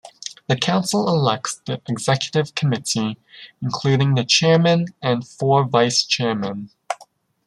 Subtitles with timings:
[0.47, 3.19] The Council elects the Executive Committee,
[3.61, 6.71] including the Chairman and four Vice Chairmen.